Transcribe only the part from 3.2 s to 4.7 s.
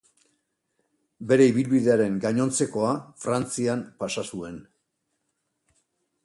Frantzian pasa zuen.